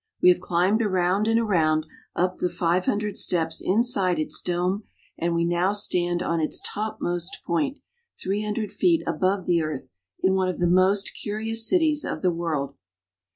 We 0.19 0.29
have 0.29 0.39
climbed 0.39 0.81
around 0.81 1.27
and 1.27 1.39
around, 1.39 1.85
up 2.15 2.39
the 2.39 2.49
five 2.49 2.87
hundred 2.87 3.17
steps 3.17 3.61
inside 3.63 4.17
its 4.17 4.41
dome, 4.41 4.85
and 5.15 5.35
we 5.35 5.45
now 5.45 5.73
stand 5.73 6.23
on 6.23 6.39
its 6.39 6.59
topmost 6.65 7.43
point, 7.45 7.77
three 8.19 8.43
hundred 8.43 8.71
feet 8.71 9.03
above 9.05 9.45
the 9.45 9.61
earth, 9.61 9.91
in 10.21 10.33
one 10.33 10.49
of 10.49 10.57
the 10.57 10.65
most 10.65 11.11
curious 11.13 11.69
cities 11.69 12.03
of 12.03 12.23
the 12.23 12.31
world. 12.31 12.73